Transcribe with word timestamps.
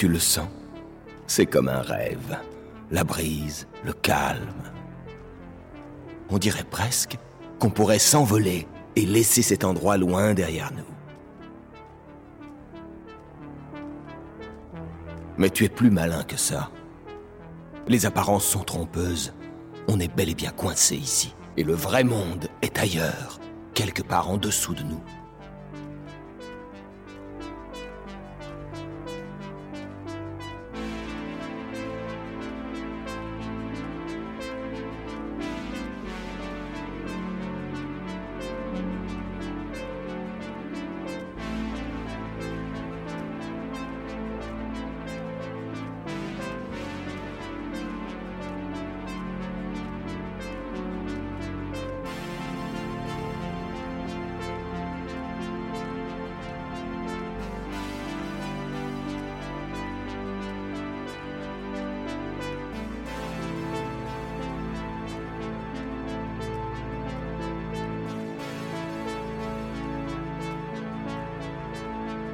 Tu 0.00 0.08
le 0.08 0.18
sens 0.18 0.48
C'est 1.26 1.44
comme 1.44 1.68
un 1.68 1.82
rêve. 1.82 2.38
La 2.90 3.04
brise, 3.04 3.68
le 3.84 3.92
calme. 3.92 4.72
On 6.30 6.38
dirait 6.38 6.64
presque 6.64 7.18
qu'on 7.58 7.68
pourrait 7.68 7.98
s'envoler 7.98 8.66
et 8.96 9.04
laisser 9.04 9.42
cet 9.42 9.62
endroit 9.62 9.98
loin 9.98 10.32
derrière 10.32 10.72
nous. 10.72 10.94
Mais 15.36 15.50
tu 15.50 15.66
es 15.66 15.68
plus 15.68 15.90
malin 15.90 16.22
que 16.22 16.38
ça. 16.38 16.70
Les 17.86 18.06
apparences 18.06 18.46
sont 18.46 18.64
trompeuses. 18.64 19.34
On 19.86 20.00
est 20.00 20.16
bel 20.16 20.30
et 20.30 20.34
bien 20.34 20.50
coincé 20.50 20.96
ici. 20.96 21.34
Et 21.58 21.62
le 21.62 21.74
vrai 21.74 22.04
monde 22.04 22.48
est 22.62 22.78
ailleurs, 22.78 23.38
quelque 23.74 24.02
part 24.02 24.30
en 24.30 24.38
dessous 24.38 24.72
de 24.72 24.82
nous. 24.82 25.02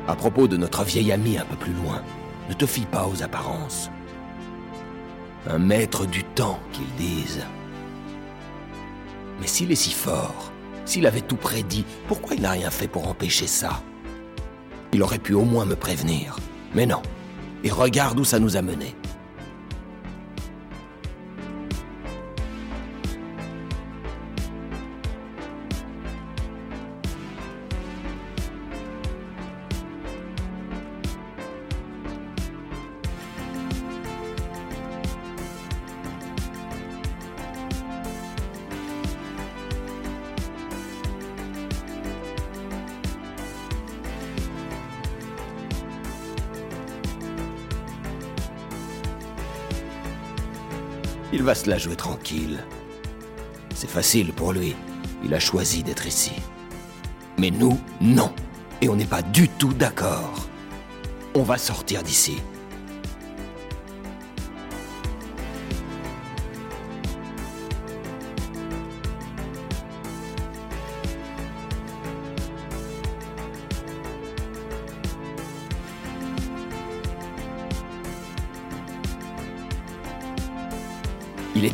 À 0.08 0.14
propos 0.14 0.46
de 0.46 0.56
notre 0.56 0.84
vieil 0.84 1.10
ami 1.10 1.36
un 1.36 1.44
peu 1.44 1.56
plus 1.56 1.72
loin, 1.72 2.02
ne 2.48 2.54
te 2.54 2.64
fie 2.64 2.86
pas 2.86 3.08
aux 3.08 3.22
apparences. 3.22 3.90
Un 5.48 5.58
maître 5.58 6.06
du 6.06 6.22
temps, 6.22 6.60
qu'ils 6.72 6.94
disent. 6.96 7.44
Mais 9.40 9.46
s'il 9.46 9.72
est 9.72 9.76
si 9.76 9.92
fort, 9.92 10.52
s'il 10.84 11.06
avait 11.06 11.20
tout 11.20 11.36
prédit, 11.36 11.84
pourquoi 12.06 12.36
il 12.36 12.42
n'a 12.42 12.52
rien 12.52 12.70
fait 12.70 12.88
pour 12.88 13.08
empêcher 13.08 13.48
ça? 13.48 13.82
Il 14.92 15.02
aurait 15.02 15.18
pu 15.18 15.34
au 15.34 15.44
moins 15.44 15.64
me 15.64 15.74
prévenir. 15.74 16.36
Mais 16.74 16.86
non. 16.86 17.02
Et 17.64 17.70
regarde 17.70 18.18
où 18.20 18.24
ça 18.24 18.38
nous 18.38 18.56
a 18.56 18.62
menés. 18.62 18.94
La 51.64 51.78
jouer 51.78 51.96
tranquille. 51.96 52.62
C'est 53.74 53.90
facile 53.90 54.32
pour 54.32 54.52
lui. 54.52 54.76
Il 55.24 55.34
a 55.34 55.40
choisi 55.40 55.82
d'être 55.82 56.06
ici. 56.06 56.32
Mais 57.38 57.50
nous, 57.50 57.80
non. 58.00 58.32
Et 58.82 58.88
on 58.88 58.94
n'est 58.94 59.06
pas 59.06 59.22
du 59.22 59.48
tout 59.48 59.72
d'accord. 59.72 60.46
On 61.34 61.42
va 61.42 61.58
sortir 61.58 62.02
d'ici. 62.02 62.36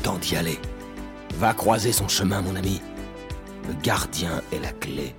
Temps 0.02 0.18
d'y 0.18 0.36
aller. 0.36 0.58
Va 1.36 1.54
croiser 1.54 1.92
son 1.92 2.08
chemin, 2.08 2.42
mon 2.42 2.56
ami. 2.56 2.80
Le 3.68 3.74
gardien 3.82 4.42
est 4.52 4.58
la 4.58 4.72
clé. 4.72 5.14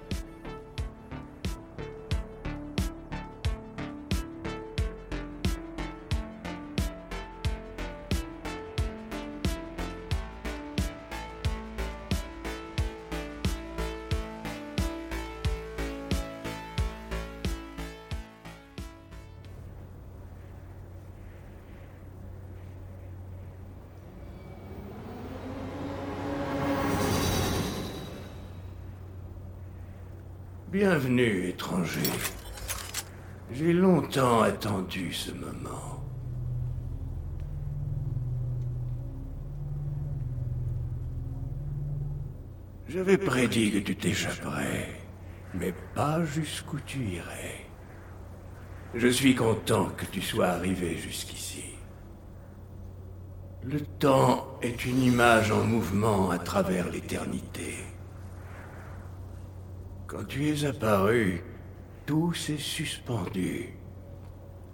Bienvenue, 30.73 31.49
étranger. 31.49 32.01
J'ai 33.51 33.73
longtemps 33.73 34.41
attendu 34.41 35.13
ce 35.13 35.29
moment. 35.29 36.03
J'avais 42.89 43.19
prédit 43.19 43.69
que 43.69 43.77
tu 43.77 43.95
t'échapperais, 43.95 44.89
mais 45.53 45.75
pas 45.93 46.25
jusqu'où 46.25 46.79
tu 46.79 47.05
irais. 47.05 47.67
Je 48.95 49.09
suis 49.09 49.35
content 49.35 49.89
que 49.95 50.05
tu 50.05 50.21
sois 50.21 50.47
arrivé 50.47 50.97
jusqu'ici. 50.97 51.65
Le 53.63 53.79
temps 53.79 54.57
est 54.63 54.85
une 54.85 55.03
image 55.03 55.51
en 55.51 55.63
mouvement 55.65 56.31
à 56.31 56.39
travers 56.39 56.89
l'éternité. 56.89 57.92
Quand 60.13 60.25
tu 60.25 60.47
es 60.47 60.63
apparu, 60.65 61.41
tout 62.05 62.33
s'est 62.35 62.59
suspendu. 62.59 63.69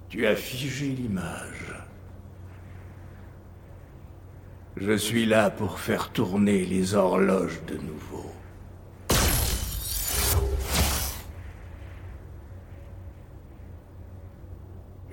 Tu 0.10 0.28
as 0.28 0.36
figé 0.36 0.88
l'image. 0.88 1.76
Je 4.76 4.98
suis 4.98 5.26
là 5.26 5.50
pour 5.50 5.80
faire 5.80 6.12
tourner 6.12 6.66
les 6.66 6.94
horloges 6.94 7.62
de 7.68 7.78
nouveau. 7.78 8.30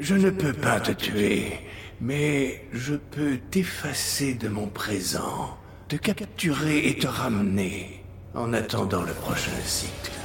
Je 0.00 0.14
ne 0.16 0.30
peux 0.30 0.52
pas 0.52 0.80
te 0.80 0.90
tuer, 0.90 1.60
mais 2.00 2.66
je 2.72 2.96
peux 2.96 3.38
t'effacer 3.50 4.34
de 4.34 4.48
mon 4.48 4.66
présent, 4.66 5.56
te 5.86 5.94
capturer 5.94 6.88
et 6.88 6.98
te 6.98 7.06
ramener 7.06 8.04
en 8.34 8.52
attendant 8.52 9.02
le 9.02 9.12
prochain 9.12 9.60
cycle. 9.64 10.15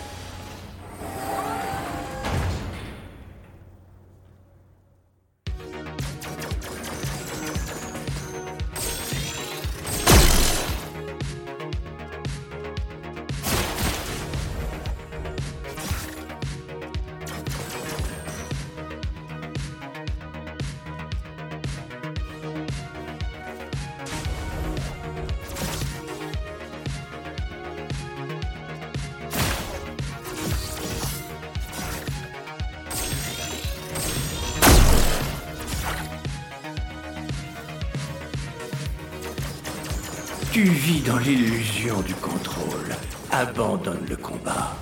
Du 42.00 42.16
contrôle. 42.16 42.96
Abandonne 43.32 44.06
le 44.10 44.16
combat. 44.16 44.78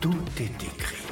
Tout 0.00 0.14
est 0.38 0.62
écrit. 0.62 1.03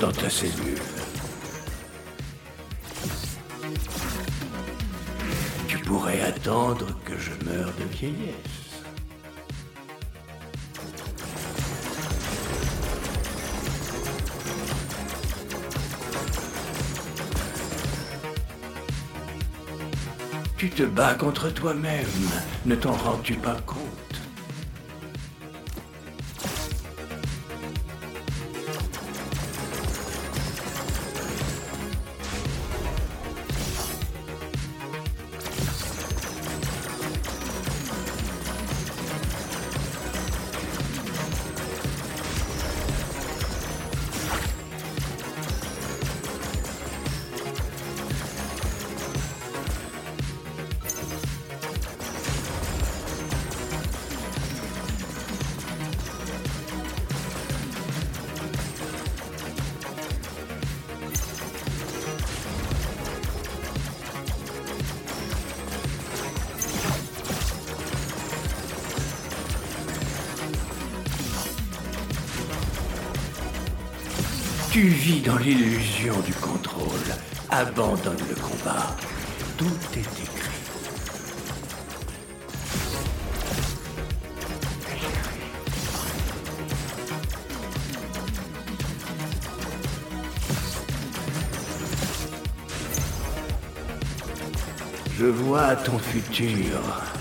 Dans 0.00 0.12
ta 0.12 0.30
cellule. 0.30 0.78
Tu 5.68 5.78
pourrais 5.78 6.22
attendre 6.22 6.86
que 7.04 7.18
je 7.18 7.30
meure 7.44 7.72
de 7.78 7.84
vieillesse. 7.84 8.34
Tu 20.56 20.70
te 20.70 20.82
bats 20.84 21.14
contre 21.14 21.50
toi-même. 21.50 22.06
Ne 22.64 22.74
t'en 22.74 22.92
rends-tu 22.92 23.34
pas 23.34 23.56
compte? 23.66 24.09
Tu 74.80 74.86
vis 74.86 75.20
dans 75.20 75.36
l'illusion 75.36 76.18
du 76.20 76.32
contrôle. 76.32 76.88
Abandonne 77.50 78.16
le 78.30 78.34
combat. 78.34 78.96
Tout 79.58 79.66
est 79.92 79.98
écrit. 79.98 80.26
Je 95.18 95.26
vois 95.26 95.76
ton 95.76 95.98
futur. 95.98 97.19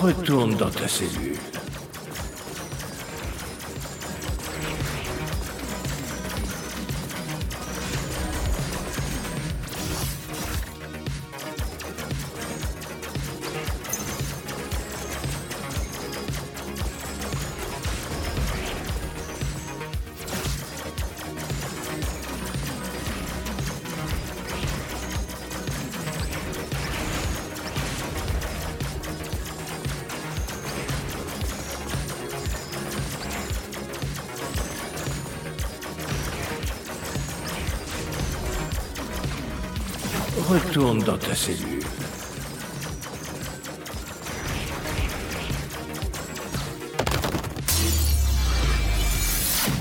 Retourne 0.00 0.54
dans 0.54 0.70
ta 0.70 0.88
cellule. 0.88 1.29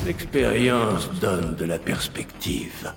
L'expérience 0.05 1.09
donne 1.19 1.55
de 1.55 1.65
la 1.65 1.77
perspective. 1.77 2.93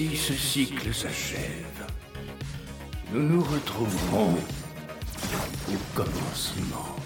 Ainsi 0.00 0.16
ce 0.16 0.32
cycle 0.32 0.94
s'achève. 0.94 1.86
Nous 3.12 3.22
nous 3.22 3.42
retrouverons 3.42 4.34
au 5.68 5.94
commencement. 5.94 6.99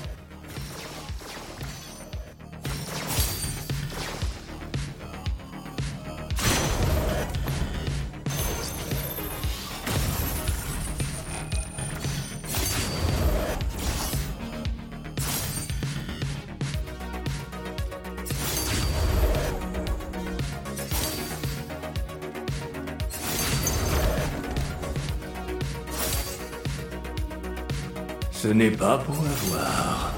Ce 28.44 28.50
n'est 28.50 28.70
pas 28.70 28.98
pour 28.98 29.14
avoir. 29.14 30.13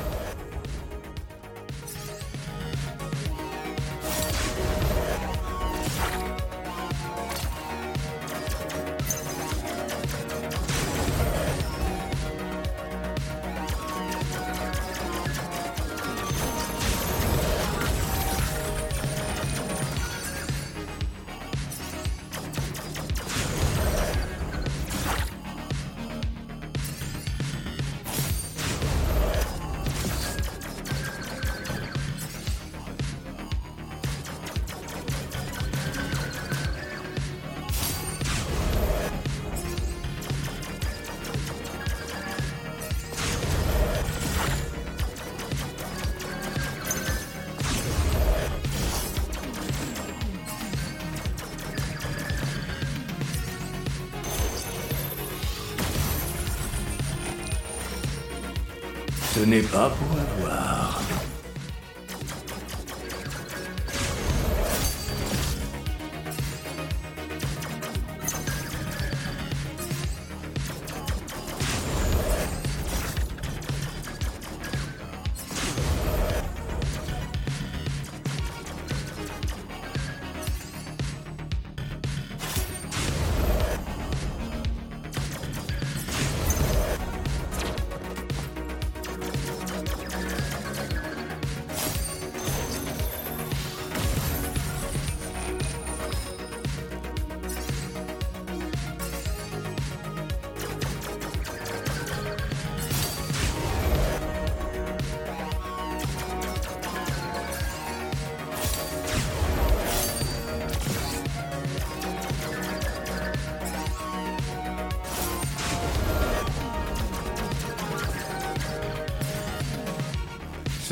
Ce 59.36 59.44
n'est 59.44 59.60
pas 59.60 59.90
pour 59.90 60.12
avoir. 60.12 60.75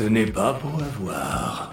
N'est 0.09 0.25
pas 0.25 0.53
pour 0.53 0.79
avoir. 0.81 1.64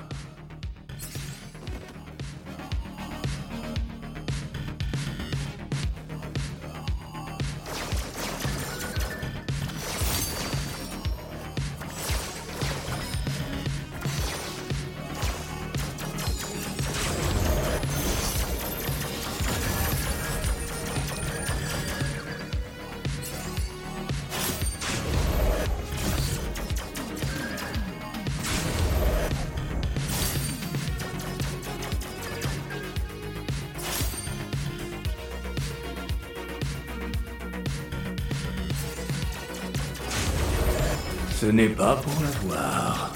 Ce 41.42 41.48
n'est 41.48 41.70
pas 41.70 41.96
pour 41.96 42.22
l'avoir. 42.22 43.11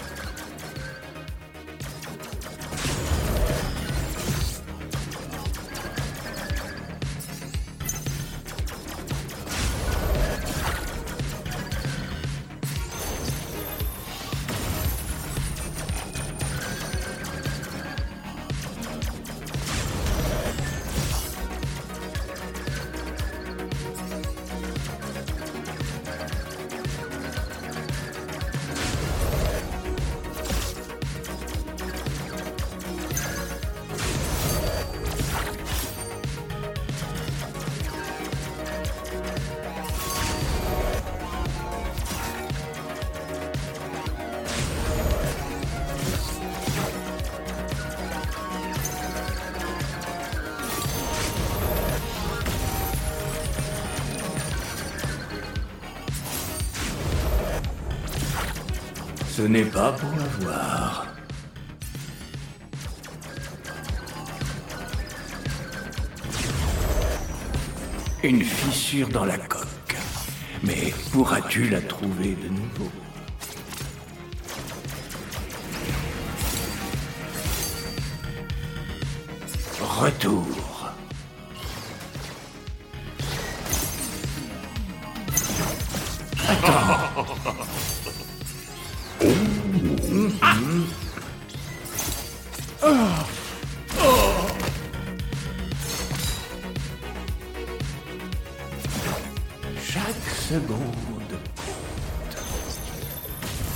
Ce 59.36 59.42
n'est 59.42 59.66
pas 59.66 59.92
pour 59.92 60.08
avoir. 60.08 61.06
Une 68.22 68.42
fissure 68.42 69.08
dans 69.08 69.26
la 69.26 69.36
coque. 69.36 69.66
Mais 70.62 70.90
pourras-tu 71.12 71.68
la 71.68 71.82
trouver 71.82 72.34
de 72.34 72.48
nouveau? 72.48 72.90
Retour. 80.00 80.65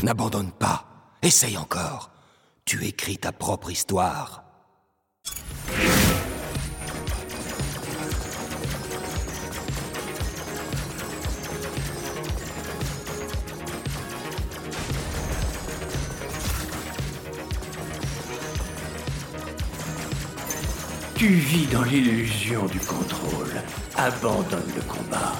N'abandonne 0.02 0.50
pas. 0.50 0.86
Essaye 1.20 1.58
encore. 1.58 2.10
Tu 2.64 2.86
écris 2.86 3.18
ta 3.18 3.32
propre 3.32 3.70
histoire. 3.70 4.44
Tu 21.14 21.28
vis 21.28 21.66
dans 21.66 21.82
l'illusion 21.82 22.64
du 22.64 22.80
contrôle. 22.80 23.52
Abandonne 23.96 24.72
le 24.74 24.82
combat. 24.82 25.34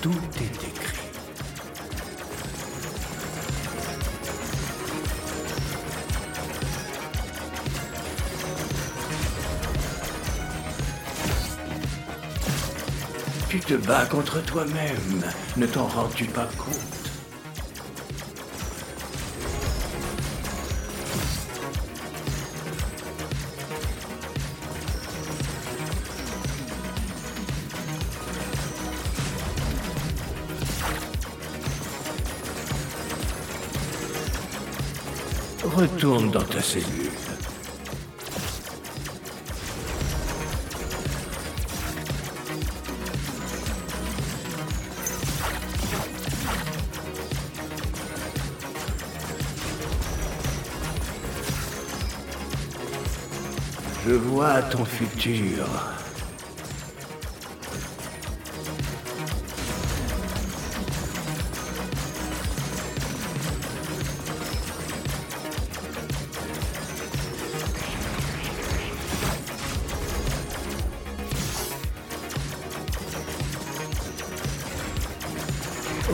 Tout 0.00 0.12
est 0.40 0.68
écrit. 0.68 0.87
Tu 13.48 13.60
te 13.60 13.72
bats 13.72 14.04
contre 14.04 14.44
toi-même. 14.44 15.22
Ne 15.56 15.66
t'en 15.66 15.86
rends-tu 15.86 16.26
pas 16.26 16.46
compte? 16.58 16.76
Retourne 35.64 36.30
dans 36.30 36.42
ta 36.42 36.60
cellule. 36.60 37.27
Vois 54.38 54.62
ton 54.62 54.84
futur. 54.84 55.66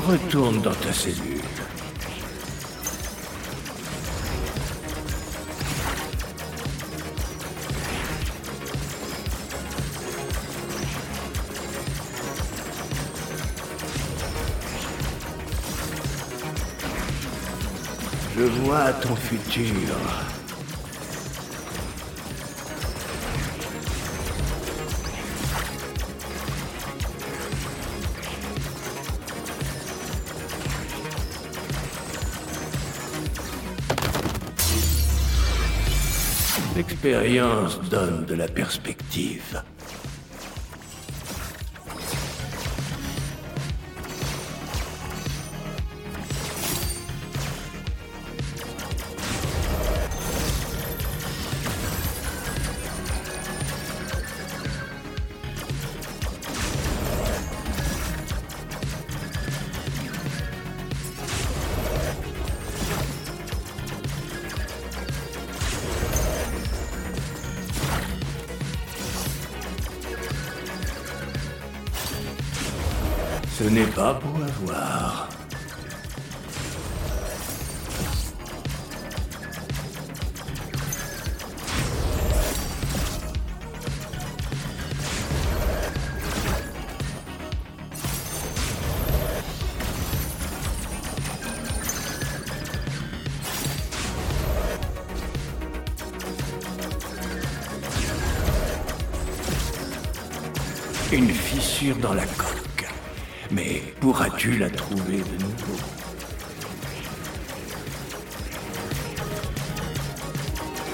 Retourne 0.06 0.62
dans 0.62 0.72
ta 0.72 0.92
cellule. 0.94 1.63
Vois 18.46 18.92
ton 18.92 19.16
futur. 19.16 19.64
L'expérience 36.76 37.80
donne 37.88 38.26
de 38.26 38.34
la 38.34 38.48
perspective. 38.48 39.62
N'est 73.74 73.86
pas 73.86 74.12
beau 74.14 74.40
à 74.40 74.50
voir. 74.64 75.03
Pourras-tu 104.44 104.58
la 104.58 104.70
trouver 104.70 105.18
de 105.18 105.42
nouveau 105.42 105.76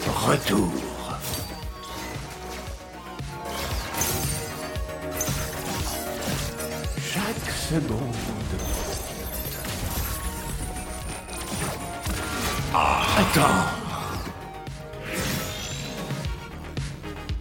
Retour. 0.06 0.72
Chaque 6.98 7.50
seconde. 7.70 7.98
Ah, 12.74 13.02
attends. 13.18 13.66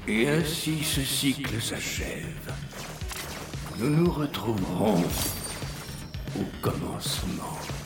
Et 0.08 0.30
ainsi 0.30 0.84
ce 0.84 1.02
cycle 1.02 1.62
s'achève. 1.62 2.26
Nous 3.78 3.90
nous 3.90 4.12
retrouverons 4.12 5.04
au 6.40 6.46
commencement. 6.62 7.58
Ce 7.62 7.62
n'est 7.62 7.68
pas 7.70 7.70
beau 7.70 7.79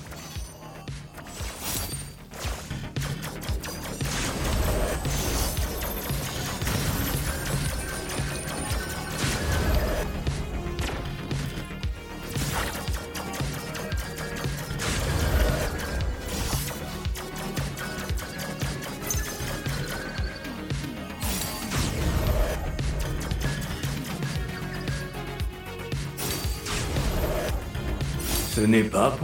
à 28.75 28.81
voir. 28.81 29.22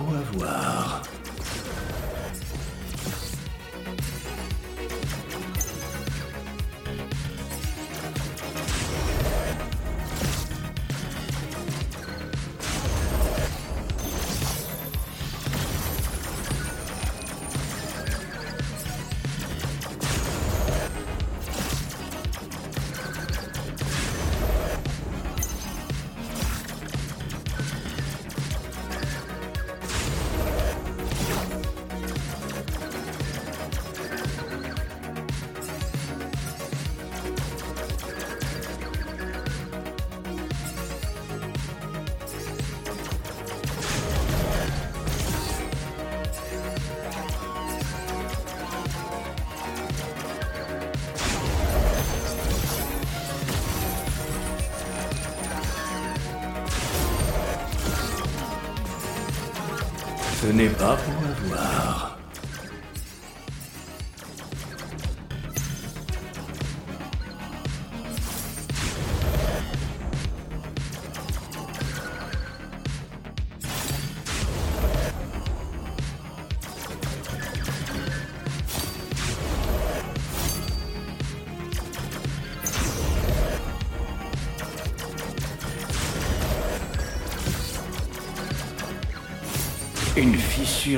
Ce 60.60 60.64
n'est 60.64 60.72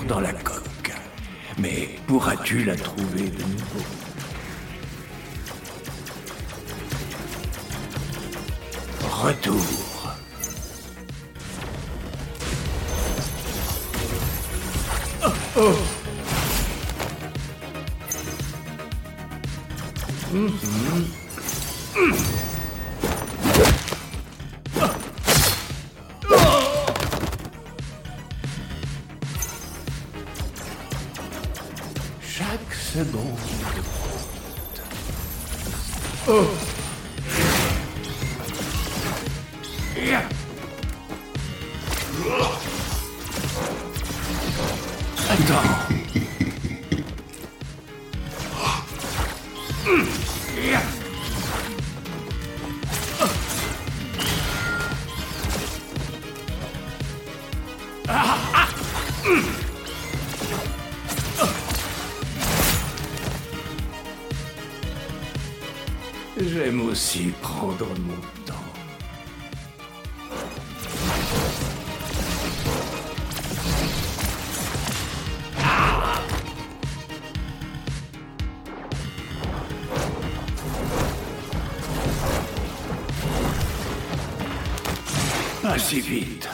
dans 0.08 0.20
la 0.20 0.34
coque. 0.34 0.92
Mais 1.60 1.90
pourras-tu 2.08 2.64
la 2.64 2.76
trouver 2.76 3.30
de 3.30 3.44
nouveau? 3.44 3.84
Retour. 9.04 9.81
Chaque 32.42 32.74
seconde. 32.74 33.38
Attends. 39.94 40.41
Pas 85.62 85.78
si 85.78 86.00
vite. 86.02 86.50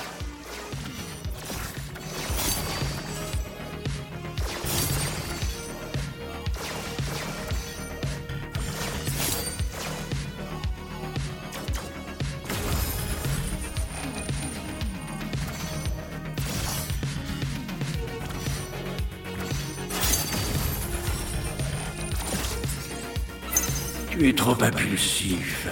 Tu 24.09 24.29
es 24.29 24.33
trop 24.33 24.51
impulsif. 24.61 25.67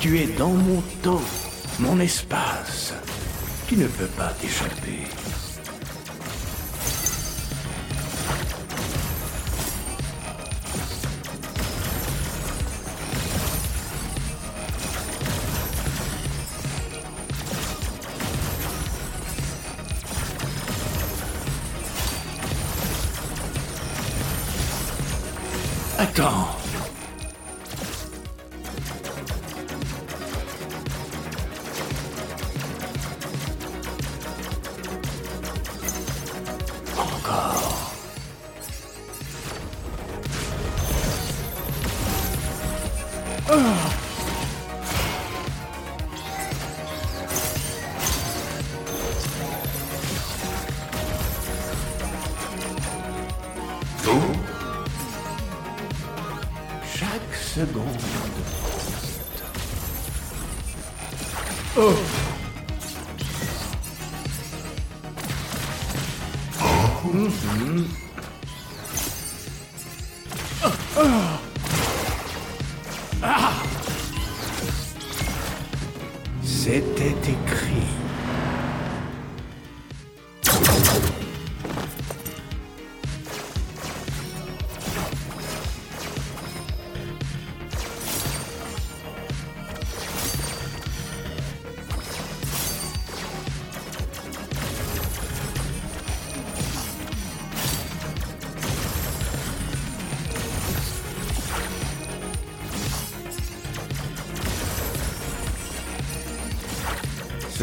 Tu 0.00 0.18
es 0.18 0.26
dans 0.38 0.50
mon 0.50 0.82
temps, 1.02 1.20
mon 1.78 2.00
espace. 2.00 2.94
Tu 3.68 3.76
ne 3.76 3.86
peux 3.86 4.06
pas 4.06 4.32
t'échapper. 4.40 5.06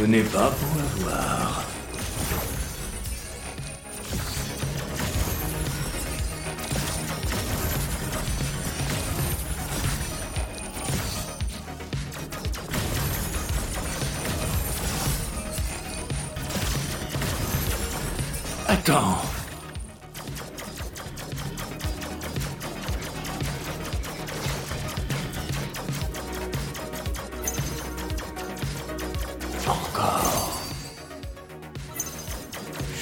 Ce 0.03 0.07
n'est 0.09 0.19
pas 0.21 0.51
pour 0.51 0.82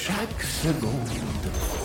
Chaque 0.04 0.42
seconde. 0.42 1.81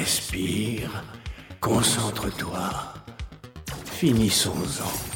Respire, 0.00 1.04
concentre-toi. 1.60 2.70
Finissons-en. 3.84 5.09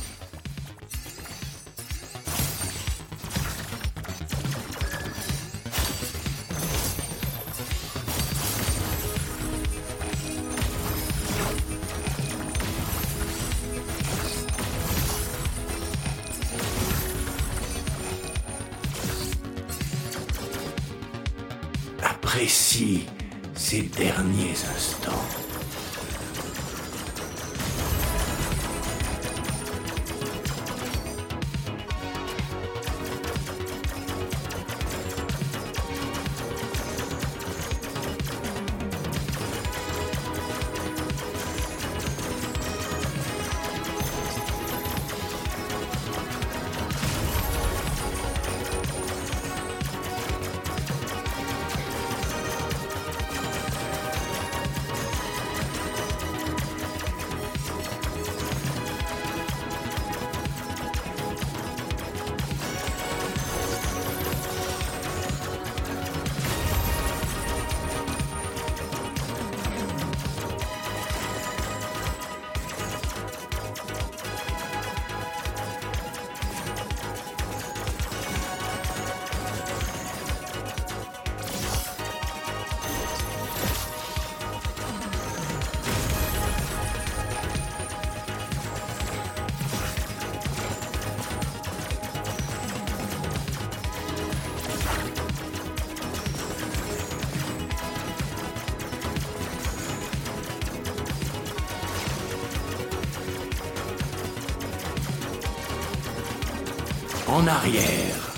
En 107.34 107.48
arrière. 107.48 108.33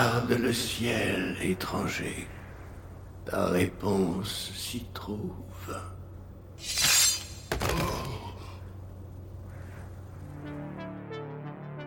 Regarde 0.00 0.32
le 0.32 0.52
ciel, 0.54 1.36
étranger. 1.42 2.26
Ta 3.26 3.48
réponse 3.48 4.50
s'y 4.56 4.86
trouve. 4.94 5.30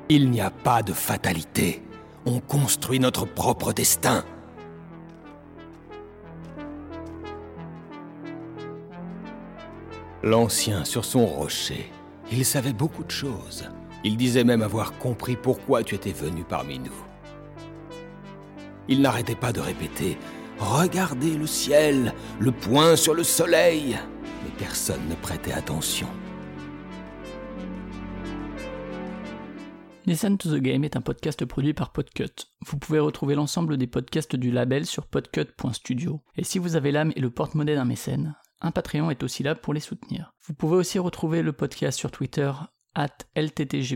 Il 0.09 0.29
n'y 0.29 0.41
a 0.41 0.51
pas 0.51 0.83
de 0.83 0.93
fatalité. 0.93 1.81
On 2.27 2.39
construit 2.39 2.99
notre 2.99 3.25
propre 3.25 3.73
destin. 3.73 4.23
L'ancien 10.21 10.85
sur 10.85 11.03
son 11.03 11.25
rocher, 11.25 11.91
il 12.31 12.45
savait 12.45 12.73
beaucoup 12.73 13.03
de 13.03 13.11
choses. 13.11 13.67
Il 14.03 14.17
disait 14.17 14.43
même 14.43 14.61
avoir 14.61 14.99
compris 14.99 15.35
pourquoi 15.35 15.83
tu 15.83 15.95
étais 15.95 16.11
venu 16.11 16.43
parmi 16.43 16.77
nous. 16.77 17.12
Il 18.87 19.01
n'arrêtait 19.01 19.35
pas 19.35 19.53
de 19.53 19.61
répéter⁇ 19.61 20.11
Regardez 20.59 21.37
le 21.37 21.47
ciel, 21.47 22.13
le 22.39 22.51
point 22.51 22.95
sur 22.95 23.13
le 23.13 23.23
soleil!⁇ 23.23 23.93
Mais 24.43 24.51
personne 24.57 25.07
ne 25.09 25.15
prêtait 25.15 25.53
attention. 25.53 26.07
Listen 30.05 30.37
to 30.37 30.49
the 30.49 30.61
Game 30.61 30.83
est 30.83 30.97
un 30.97 31.01
podcast 31.01 31.45
produit 31.45 31.73
par 31.73 31.93
Podcut. 31.93 32.49
Vous 32.65 32.77
pouvez 32.77 32.99
retrouver 32.99 33.35
l'ensemble 33.35 33.77
des 33.77 33.87
podcasts 33.87 34.35
du 34.35 34.51
label 34.51 34.85
sur 34.85 35.07
podcut.studio. 35.07 36.21
Et 36.35 36.43
si 36.43 36.59
vous 36.59 36.75
avez 36.75 36.91
l'âme 36.91 37.13
et 37.15 37.21
le 37.21 37.29
porte-monnaie 37.29 37.75
d'un 37.75 37.85
mécène, 37.85 38.35
un 38.59 38.71
Patreon 38.71 39.11
est 39.11 39.23
aussi 39.23 39.43
là 39.43 39.55
pour 39.55 39.73
les 39.73 39.79
soutenir. 39.79 40.33
Vous 40.45 40.53
pouvez 40.53 40.75
aussi 40.75 40.99
retrouver 40.99 41.41
le 41.41 41.53
podcast 41.53 41.97
sur 41.97 42.11
Twitter, 42.11 42.51
at 42.95 43.15
LTTG 43.35 43.95